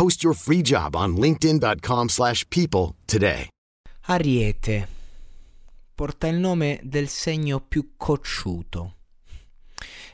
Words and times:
Post 0.00 0.22
your 0.22 0.34
free 0.34 0.62
job 0.62 0.94
on 0.94 1.16
linkedin.com/people 1.16 2.08
slash 2.08 2.46
people 2.48 2.94
today. 3.04 3.48
Ariete 4.06 4.88
porta 5.94 6.26
il 6.26 6.38
nome 6.38 6.80
del 6.82 7.06
segno 7.06 7.60
più 7.60 7.92
cocciuto. 7.98 8.94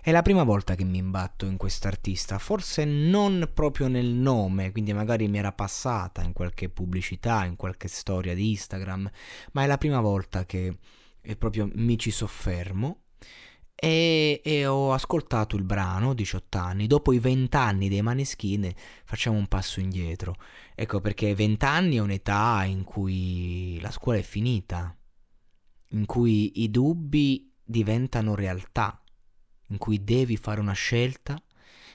È 0.02 0.10
la 0.10 0.22
prima 0.22 0.42
volta 0.42 0.74
che 0.74 0.82
mi 0.82 0.98
imbatto 0.98 1.46
in 1.46 1.56
quest'artista, 1.56 2.40
forse 2.40 2.84
non 2.84 3.48
proprio 3.54 3.86
nel 3.86 4.08
nome, 4.08 4.72
quindi 4.72 4.92
magari 4.92 5.28
mi 5.28 5.38
era 5.38 5.52
passata 5.52 6.20
in 6.24 6.32
qualche 6.32 6.68
pubblicità, 6.68 7.44
in 7.44 7.54
qualche 7.54 7.86
storia 7.86 8.34
di 8.34 8.50
Instagram, 8.50 9.08
ma 9.52 9.62
è 9.62 9.66
la 9.68 9.78
prima 9.78 10.00
volta 10.00 10.44
che 10.44 10.76
proprio 11.38 11.70
mi 11.74 11.96
ci 11.96 12.10
soffermo 12.10 13.02
e, 13.76 14.40
e, 14.42 14.66
ho 14.66 14.92
ascoltato 14.92 15.56
il 15.56 15.62
brano 15.62 16.14
18 16.14 16.58
anni. 16.58 16.86
Dopo 16.86 17.12
i 17.12 17.18
20 17.18 17.56
anni 17.56 17.88
dei 17.88 18.02
Maneskin 18.02 18.72
facciamo 19.04 19.36
un 19.36 19.46
passo 19.46 19.80
indietro. 19.80 20.34
Ecco 20.74 21.00
perché 21.00 21.34
20 21.34 21.64
anni 21.64 21.96
è 21.96 22.00
un'età 22.00 22.64
in 22.64 22.82
cui 22.84 23.78
la 23.80 23.90
scuola 23.90 24.18
è 24.18 24.22
finita 24.22 24.96
in 25.90 26.04
cui 26.04 26.62
i 26.62 26.70
dubbi 26.70 27.52
diventano 27.62 28.34
realtà 28.34 29.00
in 29.68 29.78
cui 29.78 30.02
devi 30.04 30.36
fare 30.36 30.60
una 30.60 30.72
scelta 30.72 31.40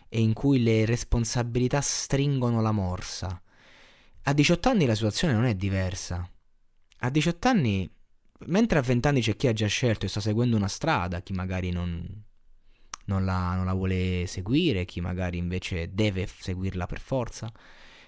e 0.10 0.20
in 0.20 0.34
cui 0.34 0.62
le 0.62 0.86
responsabilità 0.86 1.80
stringono 1.80 2.62
la 2.62 2.72
morsa. 2.72 3.42
A 4.24 4.34
18 4.34 4.70
anni 4.70 4.86
la 4.86 4.96
situazione 4.96 5.34
non 5.34 5.46
è 5.46 5.56
diversa. 5.56 6.30
A 7.00 7.10
18 7.10 7.48
anni 7.48 7.90
Mentre 8.46 8.80
a 8.80 8.82
vent'anni 8.82 9.22
c'è 9.22 9.36
chi 9.36 9.48
ha 9.48 9.54
già 9.54 9.68
scelto 9.68 10.06
e 10.06 10.10
sta 10.10 10.20
seguendo 10.20 10.56
una 10.56 10.68
strada, 10.68 11.22
chi 11.22 11.34
magari 11.34 11.70
non, 11.72 12.24
non, 13.06 13.26
la, 13.26 13.56
non 13.56 13.66
la 13.66 13.74
vuole 13.74 14.26
seguire, 14.28 14.86
chi 14.86 15.02
magari 15.02 15.38
invece 15.38 15.94
deve 15.94 16.28
seguirla 16.28 16.88
per 16.88 17.00
forza, 17.00 17.52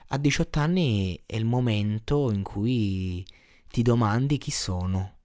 a 0.08 0.18
18 0.18 0.60
anni 0.60 1.22
è 1.26 1.36
il 1.36 1.46
momento 1.46 2.32
in 2.32 2.44
cui 2.44 3.26
ti 3.70 3.82
domandi 3.82 4.38
chi 4.38 4.52
sono. 4.52 5.18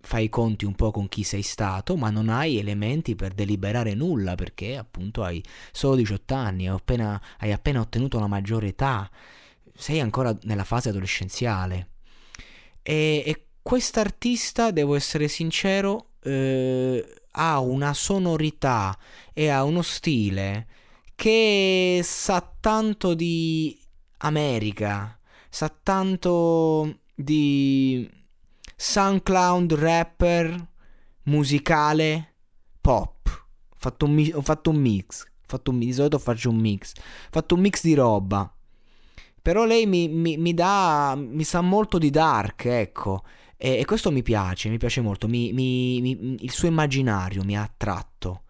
Fai 0.00 0.24
i 0.24 0.28
conti 0.28 0.66
un 0.66 0.74
po' 0.74 0.90
con 0.90 1.08
chi 1.08 1.22
sei 1.22 1.40
stato, 1.40 1.96
ma 1.96 2.10
non 2.10 2.28
hai 2.28 2.58
elementi 2.58 3.14
per 3.14 3.32
deliberare 3.32 3.94
nulla 3.94 4.34
perché 4.34 4.76
appunto 4.76 5.22
hai 5.22 5.42
solo 5.72 5.96
18 5.96 6.34
anni, 6.34 6.68
hai 6.68 6.74
appena, 6.74 7.20
hai 7.38 7.52
appena 7.52 7.80
ottenuto 7.80 8.18
la 8.18 8.26
maggiore 8.26 8.68
età, 8.68 9.10
sei 9.74 10.00
ancora 10.00 10.36
nella 10.42 10.64
fase 10.64 10.90
adolescenziale. 10.90 11.93
E, 12.84 13.22
e 13.26 13.46
quest'artista, 13.62 14.70
devo 14.70 14.94
essere 14.94 15.26
sincero, 15.26 16.10
eh, 16.22 17.04
ha 17.32 17.58
una 17.58 17.94
sonorità 17.94 18.96
e 19.32 19.48
ha 19.48 19.64
uno 19.64 19.82
stile 19.82 20.66
che 21.14 22.00
sa 22.04 22.46
tanto 22.60 23.14
di 23.14 23.78
America, 24.18 25.18
sa 25.48 25.68
tanto 25.68 26.98
di 27.14 28.08
SoundCloud 28.76 29.74
rapper, 29.74 30.68
musicale, 31.24 32.34
pop. 32.80 33.46
Ho 33.70 33.76
fatto 33.76 34.04
un, 34.04 34.30
ho 34.34 34.42
fatto 34.42 34.70
un 34.70 34.76
mix. 34.76 35.24
Ho 35.24 35.46
fatto 35.46 35.70
un, 35.70 35.78
di 35.78 35.92
solito 35.92 36.18
faccio 36.18 36.50
un 36.50 36.56
mix. 36.56 36.92
Ho 36.96 37.30
fatto 37.30 37.54
un 37.54 37.60
mix 37.60 37.82
di 37.82 37.94
roba. 37.94 38.53
Però 39.44 39.66
lei 39.66 39.84
mi, 39.84 40.08
mi, 40.08 40.38
mi 40.38 40.54
dà. 40.54 41.14
Mi 41.18 41.44
sa 41.44 41.60
molto 41.60 41.98
di 41.98 42.08
dark, 42.08 42.64
ecco. 42.64 43.24
E, 43.58 43.78
e 43.78 43.84
questo 43.84 44.10
mi 44.10 44.22
piace, 44.22 44.70
mi 44.70 44.78
piace 44.78 45.02
molto. 45.02 45.28
Mi, 45.28 46.40
il 46.42 46.50
suo 46.50 46.66
immaginario 46.66 47.44
mi 47.44 47.54
ha 47.54 47.60
attratto. 47.60 48.44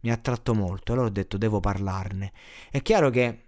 Mi 0.00 0.10
ha 0.10 0.14
attratto 0.14 0.52
molto. 0.52 0.90
Allora 0.90 1.06
ho 1.06 1.10
detto, 1.10 1.38
devo 1.38 1.60
parlarne. 1.60 2.32
È 2.68 2.82
chiaro 2.82 3.10
che. 3.10 3.44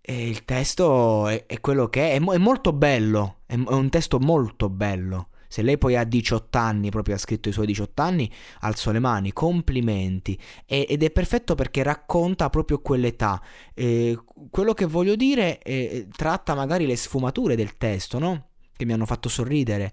Eh, 0.00 0.28
il 0.28 0.44
testo 0.44 1.26
è, 1.26 1.46
è, 1.46 1.58
quello 1.58 1.88
che 1.88 2.12
è, 2.12 2.20
è, 2.20 2.24
è 2.24 2.38
molto 2.38 2.72
bello. 2.72 3.38
È, 3.44 3.54
è 3.54 3.72
un 3.72 3.88
testo 3.90 4.20
molto 4.20 4.68
bello. 4.68 5.30
Se 5.56 5.62
lei 5.62 5.78
poi 5.78 5.96
ha 5.96 6.04
18 6.04 6.58
anni, 6.58 6.90
proprio 6.90 7.14
ha 7.14 7.18
scritto 7.18 7.48
i 7.48 7.52
suoi 7.52 7.64
18 7.64 8.02
anni, 8.02 8.30
alzo 8.60 8.90
le 8.90 8.98
mani, 8.98 9.32
complimenti. 9.32 10.38
E, 10.66 10.84
ed 10.86 11.02
è 11.02 11.10
perfetto 11.10 11.54
perché 11.54 11.82
racconta 11.82 12.50
proprio 12.50 12.80
quell'età. 12.82 13.40
Eh, 13.72 14.18
quello 14.50 14.74
che 14.74 14.84
voglio 14.84 15.16
dire 15.16 15.58
eh, 15.62 16.08
tratta 16.14 16.54
magari 16.54 16.84
le 16.84 16.94
sfumature 16.94 17.56
del 17.56 17.78
testo, 17.78 18.18
no? 18.18 18.48
Che 18.76 18.84
mi 18.84 18.92
hanno 18.92 19.06
fatto 19.06 19.30
sorridere. 19.30 19.90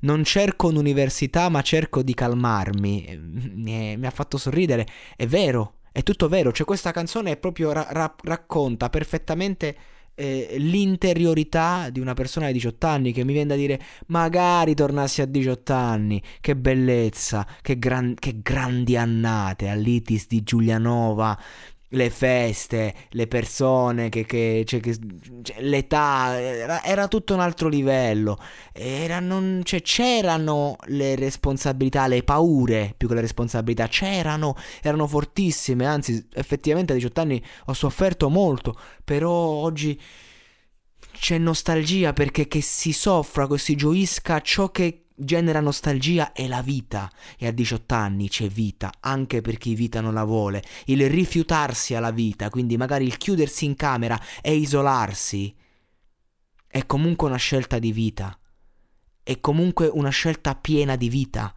Non 0.00 0.22
cerco 0.22 0.68
un'università, 0.68 1.48
ma 1.48 1.62
cerco 1.62 2.02
di 2.02 2.12
calmarmi. 2.12 3.18
Mi, 3.54 3.92
è, 3.92 3.96
mi 3.96 4.06
ha 4.06 4.10
fatto 4.10 4.36
sorridere. 4.36 4.86
È 5.16 5.26
vero, 5.26 5.76
è 5.92 6.02
tutto 6.02 6.28
vero. 6.28 6.52
Cioè, 6.52 6.66
questa 6.66 6.90
canzone 6.90 7.38
proprio 7.38 7.72
ra- 7.72 7.88
ra- 7.88 8.14
racconta 8.22 8.90
perfettamente 8.90 9.76
eh, 10.16 10.56
l'interiorità 10.58 11.90
di 11.90 12.00
una 12.00 12.14
persona 12.14 12.46
di 12.46 12.54
18 12.54 12.86
anni 12.86 13.12
che 13.12 13.22
mi 13.22 13.32
viene 13.32 13.48
da 13.48 13.54
dire 13.54 13.78
magari 14.06 14.74
tornassi 14.74 15.20
a 15.22 15.26
18 15.26 15.72
anni, 15.72 16.20
che 16.40 16.56
bellezza, 16.56 17.46
che, 17.62 17.78
gran- 17.78 18.14
che 18.14 18.40
grandi 18.42 18.96
annate 18.96 19.68
all'Itis 19.68 20.26
di 20.26 20.42
Giulianova, 20.42 21.38
le 21.96 22.10
feste, 22.10 22.94
le 23.10 23.26
persone, 23.26 24.08
che, 24.08 24.24
che, 24.24 24.62
cioè, 24.66 24.80
che 24.80 24.96
cioè, 25.42 25.60
l'età, 25.60 26.38
era, 26.40 26.84
era, 26.84 27.08
tutto 27.08 27.34
un 27.34 27.40
altro 27.40 27.68
livello. 27.68 28.38
Era, 28.72 29.18
non, 29.18 29.62
cioè, 29.64 29.82
c'erano 29.82 30.76
le 30.86 31.16
responsabilità, 31.16 32.06
le 32.06 32.22
paure 32.22 32.94
più 32.96 33.08
che 33.08 33.14
le 33.14 33.20
responsabilità, 33.22 33.88
c'erano, 33.88 34.54
erano 34.82 35.06
fortissime. 35.06 35.86
Anzi, 35.86 36.26
effettivamente 36.34 36.92
a 36.92 36.96
18 36.96 37.20
anni 37.20 37.42
ho 37.66 37.72
sofferto 37.72 38.28
molto, 38.28 38.78
però 39.02 39.30
oggi 39.30 40.00
c'è 41.18 41.38
nostalgia 41.38 42.12
perché 42.12 42.46
che 42.46 42.60
si 42.60 42.92
soffra, 42.92 43.48
che 43.48 43.58
si 43.58 43.74
gioisca 43.74 44.40
ciò 44.40 44.70
che 44.70 45.05
genera 45.16 45.60
nostalgia 45.60 46.32
è 46.32 46.46
la 46.46 46.62
vita 46.62 47.10
e 47.38 47.46
a 47.46 47.50
18 47.50 47.94
anni 47.94 48.28
c'è 48.28 48.48
vita 48.48 48.92
anche 49.00 49.40
per 49.40 49.56
chi 49.56 49.74
vita 49.74 50.00
non 50.00 50.14
la 50.14 50.24
vuole. 50.24 50.62
Il 50.84 51.08
rifiutarsi 51.08 51.94
alla 51.94 52.10
vita, 52.10 52.50
quindi 52.50 52.76
magari 52.76 53.06
il 53.06 53.16
chiudersi 53.16 53.64
in 53.64 53.74
camera 53.74 54.20
e 54.42 54.54
isolarsi, 54.54 55.54
è 56.68 56.84
comunque 56.84 57.28
una 57.28 57.36
scelta 57.36 57.78
di 57.78 57.92
vita. 57.92 58.38
È 59.22 59.40
comunque 59.40 59.86
una 59.86 60.10
scelta 60.10 60.54
piena 60.54 60.94
di 60.96 61.08
vita. 61.08 61.54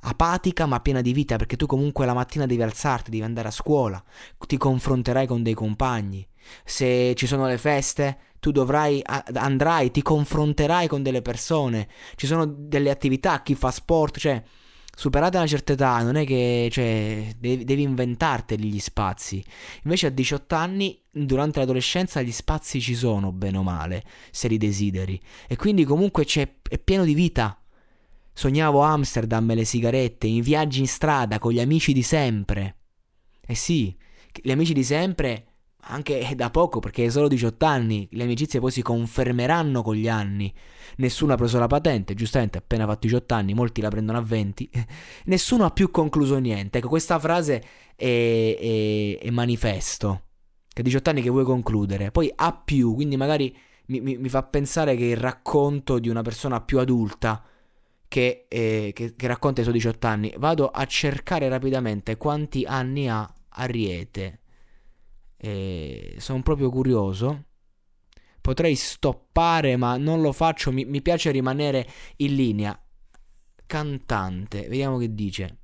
Apatica 0.00 0.66
ma 0.66 0.80
piena 0.80 1.00
di 1.00 1.12
vita 1.12 1.36
perché 1.36 1.56
tu 1.56 1.66
comunque 1.66 2.06
la 2.06 2.14
mattina 2.14 2.46
devi 2.46 2.62
alzarti, 2.62 3.10
devi 3.10 3.24
andare 3.24 3.48
a 3.48 3.52
scuola, 3.52 4.02
ti 4.46 4.56
confronterai 4.56 5.26
con 5.26 5.42
dei 5.42 5.54
compagni. 5.54 6.26
Se 6.64 7.14
ci 7.16 7.26
sono 7.26 7.46
le 7.46 7.58
feste, 7.58 8.18
tu 8.38 8.52
dovrai, 8.52 9.02
andrai, 9.34 9.90
ti 9.90 10.02
confronterai 10.02 10.86
con 10.86 11.02
delle 11.02 11.20
persone, 11.20 11.88
ci 12.14 12.26
sono 12.26 12.46
delle 12.46 12.90
attività, 12.90 13.42
chi 13.42 13.54
fa 13.54 13.70
sport, 13.70 14.18
cioè 14.18 14.42
superata 14.98 15.38
una 15.38 15.46
certa 15.46 15.74
età 15.74 16.02
non 16.02 16.16
è 16.16 16.24
che 16.24 16.68
cioè, 16.72 17.32
devi, 17.38 17.64
devi 17.64 17.82
inventarteli 17.82 18.68
gli 18.68 18.80
spazi. 18.80 19.44
Invece 19.84 20.06
a 20.06 20.10
18 20.10 20.54
anni, 20.56 21.00
durante 21.08 21.60
l'adolescenza, 21.60 22.20
gli 22.20 22.32
spazi 22.32 22.80
ci 22.80 22.96
sono, 22.96 23.30
bene 23.30 23.58
o 23.58 23.62
male, 23.62 24.02
se 24.30 24.48
li 24.48 24.58
desideri. 24.58 25.20
E 25.46 25.56
quindi 25.56 25.84
comunque 25.84 26.24
è 26.24 26.78
pieno 26.78 27.04
di 27.04 27.14
vita. 27.14 27.60
Sognavo 28.38 28.82
Amsterdam 28.82 29.50
e 29.50 29.56
le 29.56 29.64
sigarette, 29.64 30.28
i 30.28 30.40
viaggi 30.40 30.78
in 30.78 30.86
strada 30.86 31.40
con 31.40 31.50
gli 31.50 31.58
amici 31.58 31.92
di 31.92 32.02
sempre. 32.02 32.76
Eh 33.44 33.56
sì, 33.56 33.92
gli 34.40 34.52
amici 34.52 34.72
di 34.72 34.84
sempre 34.84 35.46
anche 35.86 36.32
da 36.36 36.48
poco 36.48 36.78
perché 36.78 37.04
è 37.04 37.08
solo 37.08 37.26
18 37.26 37.64
anni, 37.64 38.06
le 38.12 38.22
amicizie 38.22 38.60
poi 38.60 38.70
si 38.70 38.80
confermeranno 38.80 39.82
con 39.82 39.96
gli 39.96 40.08
anni. 40.08 40.54
Nessuno 40.98 41.32
ha 41.32 41.36
preso 41.36 41.58
la 41.58 41.66
patente, 41.66 42.14
giustamente 42.14 42.58
appena 42.58 42.86
fatto 42.86 43.08
18 43.08 43.34
anni, 43.34 43.54
molti 43.54 43.80
la 43.80 43.88
prendono 43.88 44.18
a 44.18 44.22
20, 44.22 44.70
nessuno 45.26 45.64
ha 45.64 45.72
più 45.72 45.90
concluso 45.90 46.38
niente. 46.38 46.78
Ecco, 46.78 46.86
questa 46.86 47.18
frase 47.18 47.64
è, 47.96 48.56
è, 48.56 49.18
è 49.18 49.30
manifesto, 49.30 50.26
che 50.72 50.82
a 50.82 50.84
18 50.84 51.10
anni 51.10 51.22
che 51.22 51.30
vuoi 51.30 51.42
concludere, 51.42 52.12
poi 52.12 52.30
ha 52.36 52.52
più, 52.52 52.94
quindi 52.94 53.16
magari 53.16 53.52
mi, 53.86 54.00
mi, 54.00 54.16
mi 54.16 54.28
fa 54.28 54.44
pensare 54.44 54.94
che 54.94 55.06
il 55.06 55.16
racconto 55.16 55.98
di 55.98 56.08
una 56.08 56.22
persona 56.22 56.60
più 56.60 56.78
adulta 56.78 57.42
che, 58.08 58.46
eh, 58.48 58.90
che, 58.94 59.14
che 59.14 59.26
racconta 59.26 59.60
i 59.60 59.64
suoi 59.64 59.76
18 59.76 60.06
anni, 60.06 60.34
vado 60.38 60.68
a 60.68 60.84
cercare 60.86 61.48
rapidamente 61.48 62.16
quanti 62.16 62.64
anni 62.64 63.08
ha 63.08 63.32
Ariete 63.50 64.40
e 65.36 66.16
sono 66.18 66.42
proprio 66.42 66.68
curioso. 66.68 67.44
Potrei 68.40 68.74
stoppare, 68.74 69.76
ma 69.76 69.96
non 69.96 70.20
lo 70.20 70.32
faccio. 70.32 70.72
Mi, 70.72 70.84
mi 70.84 71.00
piace 71.02 71.30
rimanere 71.30 71.86
in 72.16 72.34
linea. 72.34 72.80
Cantante, 73.66 74.62
vediamo 74.62 74.98
che 74.98 75.14
dice. 75.14 75.58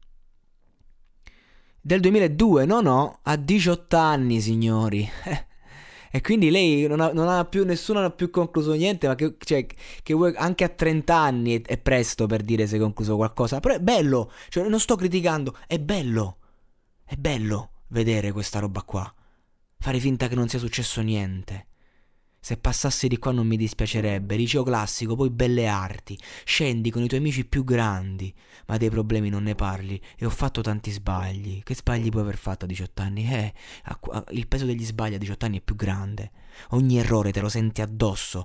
Del 1.80 2.00
2002, 2.00 2.64
no, 2.66 2.80
no, 2.80 3.20
ha 3.22 3.36
18 3.36 3.96
anni, 3.96 4.40
signori. 4.40 5.08
e 6.14 6.20
quindi 6.20 6.48
lei 6.50 6.86
non 6.86 7.00
ha, 7.00 7.10
non 7.12 7.26
ha, 7.26 7.44
più, 7.44 7.64
nessuno 7.64 7.98
ha 7.98 8.10
più 8.10 8.30
concluso 8.30 8.72
niente, 8.74 9.08
ma 9.08 9.16
che, 9.16 9.34
cioè, 9.36 9.66
che 9.66 10.14
anche 10.36 10.62
a 10.62 10.68
30 10.68 11.12
anni 11.12 11.60
è, 11.60 11.62
è, 11.62 11.76
presto 11.76 12.26
per 12.26 12.42
dire 12.42 12.68
se 12.68 12.76
hai 12.76 12.80
concluso 12.80 13.16
qualcosa. 13.16 13.58
Però 13.58 13.74
è 13.74 13.80
bello, 13.80 14.30
cioè 14.48 14.68
non 14.68 14.78
sto 14.78 14.94
criticando, 14.94 15.56
è 15.66 15.80
bello, 15.80 16.36
è 17.04 17.16
bello 17.16 17.70
vedere 17.88 18.30
questa 18.30 18.60
roba 18.60 18.82
qua 18.82 19.12
fare 19.84 19.98
finta 19.98 20.28
che 20.28 20.34
non 20.34 20.48
sia 20.48 20.60
successo 20.60 21.02
niente. 21.02 21.66
Se 22.44 22.58
passassi 22.58 23.08
di 23.08 23.16
qua 23.16 23.32
non 23.32 23.46
mi 23.46 23.56
dispiacerebbe, 23.56 24.36
liceo 24.36 24.64
classico, 24.64 25.16
poi 25.16 25.30
belle 25.30 25.66
arti, 25.66 26.18
scendi 26.44 26.90
con 26.90 27.02
i 27.02 27.08
tuoi 27.08 27.20
amici 27.20 27.46
più 27.46 27.64
grandi, 27.64 28.30
ma 28.66 28.76
dei 28.76 28.90
problemi 28.90 29.30
non 29.30 29.44
ne 29.44 29.54
parli 29.54 29.98
e 30.14 30.26
ho 30.26 30.28
fatto 30.28 30.60
tanti 30.60 30.90
sbagli. 30.90 31.62
Che 31.62 31.74
sbagli 31.74 32.10
puoi 32.10 32.20
aver 32.20 32.36
fatto 32.36 32.66
a 32.66 32.68
18 32.68 33.00
anni? 33.00 33.32
Eh, 33.32 33.54
il 34.32 34.46
peso 34.46 34.66
degli 34.66 34.84
sbagli 34.84 35.14
a 35.14 35.18
18 35.18 35.46
anni 35.46 35.56
è 35.60 35.62
più 35.62 35.74
grande. 35.74 36.32
Ogni 36.72 36.98
errore 36.98 37.32
te 37.32 37.40
lo 37.40 37.48
senti 37.48 37.80
addosso, 37.80 38.44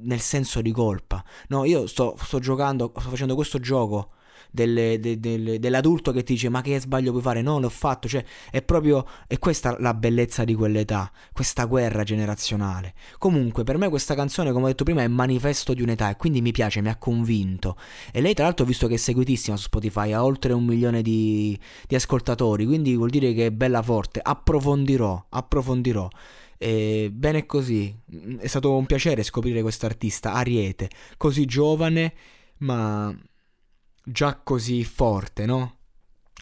nel 0.00 0.20
senso 0.20 0.62
di 0.62 0.72
colpa. 0.72 1.22
No, 1.48 1.66
io 1.66 1.86
sto, 1.88 2.16
sto 2.18 2.38
giocando, 2.38 2.90
sto 2.96 3.10
facendo 3.10 3.34
questo 3.34 3.60
gioco 3.60 4.12
delle, 4.50 4.98
de, 5.00 5.18
de, 5.18 5.58
dell'adulto 5.58 6.12
che 6.12 6.22
ti 6.22 6.34
dice 6.34 6.48
ma 6.48 6.60
che 6.60 6.80
sbaglio 6.80 7.10
puoi 7.10 7.22
fare? 7.22 7.42
No, 7.42 7.58
l'ho 7.58 7.68
fatto, 7.68 8.08
cioè 8.08 8.24
è 8.50 8.62
proprio, 8.62 9.06
è 9.26 9.38
questa 9.38 9.76
la 9.80 9.94
bellezza 9.94 10.44
di 10.44 10.54
quell'età, 10.54 11.10
questa 11.32 11.64
guerra 11.64 12.04
generazionale. 12.04 12.94
Comunque 13.18 13.64
per 13.64 13.78
me 13.78 13.88
questa 13.88 14.14
canzone, 14.14 14.52
come 14.52 14.64
ho 14.64 14.68
detto 14.68 14.84
prima, 14.84 15.02
è 15.02 15.08
manifesto 15.08 15.74
di 15.74 15.82
un'età 15.82 16.10
e 16.10 16.16
quindi 16.16 16.40
mi 16.40 16.52
piace, 16.52 16.80
mi 16.80 16.88
ha 16.88 16.96
convinto. 16.96 17.76
E 18.12 18.20
lei 18.20 18.34
tra 18.34 18.44
l'altro 18.44 18.64
ho 18.64 18.68
visto 18.68 18.86
che 18.86 18.94
è 18.94 18.98
seguitissima 18.98 19.56
su 19.56 19.64
Spotify, 19.64 20.12
ha 20.12 20.24
oltre 20.24 20.52
un 20.52 20.64
milione 20.64 21.02
di, 21.02 21.58
di 21.86 21.94
ascoltatori, 21.94 22.66
quindi 22.66 22.94
vuol 22.96 23.10
dire 23.10 23.32
che 23.32 23.46
è 23.46 23.50
bella 23.50 23.82
forte. 23.82 24.20
Approfondirò, 24.22 25.26
approfondirò. 25.28 26.08
E 26.62 27.10
bene 27.10 27.46
così, 27.46 27.94
è 28.38 28.46
stato 28.46 28.76
un 28.76 28.84
piacere 28.84 29.22
scoprire 29.22 29.62
quest'artista, 29.62 30.34
Ariete, 30.34 30.90
così 31.16 31.46
giovane, 31.46 32.12
ma 32.58 33.14
già 34.04 34.40
così 34.42 34.84
forte, 34.84 35.46
no? 35.46 35.76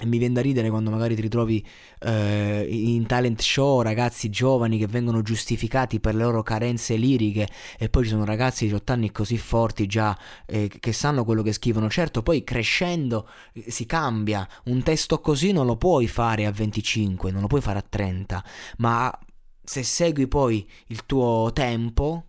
E 0.01 0.07
mi 0.07 0.19
viene 0.19 0.35
da 0.35 0.41
ridere 0.41 0.71
quando 0.71 0.91
magari 0.91 1.17
ti 1.17 1.21
ritrovi 1.21 1.65
eh, 2.01 2.65
in 2.71 3.05
talent 3.07 3.41
show 3.41 3.81
ragazzi 3.81 4.31
giovani 4.31 4.79
che 4.79 4.87
vengono 4.87 5.23
giustificati 5.23 5.99
per 5.99 6.15
le 6.15 6.23
loro 6.23 6.45
carenze 6.45 6.95
liriche 6.95 7.49
e 7.77 7.89
poi 7.89 8.05
ci 8.05 8.11
sono 8.11 8.25
ragazzi 8.25 8.65
di 8.65 8.71
18 8.71 8.93
anni 8.93 9.11
così 9.11 9.37
forti 9.39 9.87
già 9.87 10.17
eh, 10.47 10.69
che 10.69 10.93
sanno 10.93 11.25
quello 11.25 11.43
che 11.43 11.53
scrivono. 11.53 11.91
Certo, 11.91 12.23
poi 12.23 12.45
crescendo 12.45 13.29
eh, 13.53 13.73
si 13.73 13.87
cambia. 13.87 14.49
Un 14.67 14.85
testo 14.85 15.21
così 15.21 15.51
non 15.51 15.67
lo 15.67 15.77
puoi 15.77 16.07
fare 16.07 16.47
a 16.47 16.53
25, 16.53 17.33
non 17.33 17.41
lo 17.41 17.49
puoi 17.49 17.61
fare 17.61 17.81
a 17.81 17.85
30, 17.89 18.45
ma 18.79 19.19
se 19.65 19.83
segui 19.83 20.29
poi 20.29 20.67
il 20.87 21.07
tuo 21.07 21.51
tempo, 21.53 22.25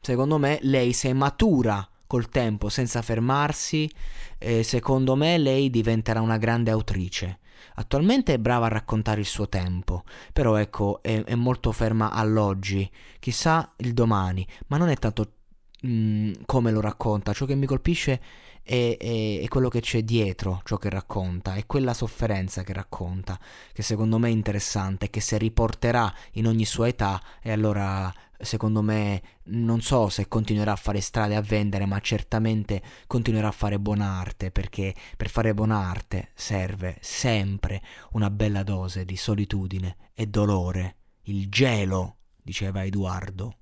secondo 0.00 0.38
me 0.38 0.58
lei 0.62 0.92
sei 0.92 1.14
matura 1.14 1.88
col 2.10 2.28
tempo, 2.28 2.68
senza 2.68 3.02
fermarsi, 3.02 3.88
eh, 4.36 4.64
secondo 4.64 5.14
me 5.14 5.38
lei 5.38 5.70
diventerà 5.70 6.20
una 6.20 6.38
grande 6.38 6.72
autrice. 6.72 7.38
Attualmente 7.76 8.34
è 8.34 8.38
brava 8.38 8.66
a 8.66 8.70
raccontare 8.70 9.20
il 9.20 9.26
suo 9.26 9.48
tempo, 9.48 10.02
però 10.32 10.56
ecco, 10.56 11.02
è, 11.02 11.22
è 11.22 11.36
molto 11.36 11.70
ferma 11.70 12.10
all'oggi, 12.10 12.90
chissà 13.20 13.72
il 13.76 13.92
domani, 13.92 14.44
ma 14.66 14.76
non 14.76 14.88
è 14.88 14.96
tanto 14.96 15.34
mh, 15.82 15.88
mm, 15.88 16.32
come 16.46 16.72
lo 16.72 16.80
racconta, 16.80 17.32
ciò 17.32 17.46
che 17.46 17.54
mi 17.54 17.66
colpisce 17.66 18.20
è, 18.64 18.96
è, 18.98 19.40
è, 19.42 19.46
quello 19.46 19.68
che 19.68 19.80
c'è 19.80 20.02
dietro 20.02 20.62
ciò 20.64 20.78
che 20.78 20.90
racconta, 20.90 21.54
è 21.54 21.64
quella 21.64 21.94
sofferenza 21.94 22.64
che 22.64 22.72
racconta, 22.72 23.38
che 23.72 23.82
secondo 23.82 24.18
me 24.18 24.30
è 24.30 24.32
interessante, 24.32 25.10
che 25.10 25.20
se 25.20 25.38
riporterà 25.38 26.12
in 26.32 26.48
ogni 26.48 26.64
sua 26.64 26.88
età 26.88 27.22
e 27.40 27.52
allora 27.52 28.12
secondo 28.40 28.82
me 28.82 29.22
non 29.44 29.80
so 29.80 30.08
se 30.08 30.28
continuerà 30.28 30.72
a 30.72 30.76
fare 30.76 31.00
strade 31.00 31.36
a 31.36 31.40
vendere, 31.40 31.86
ma 31.86 32.00
certamente 32.00 32.82
continuerà 33.06 33.48
a 33.48 33.52
fare 33.52 33.78
buona 33.78 34.18
arte, 34.18 34.50
perché 34.50 34.94
per 35.16 35.28
fare 35.28 35.54
buona 35.54 35.78
arte 35.78 36.30
serve 36.34 36.96
sempre 37.00 37.82
una 38.12 38.30
bella 38.30 38.62
dose 38.62 39.04
di 39.04 39.16
solitudine 39.16 39.96
e 40.14 40.26
dolore. 40.26 40.96
Il 41.22 41.48
gelo, 41.48 42.16
diceva 42.42 42.84
Edoardo. 42.84 43.59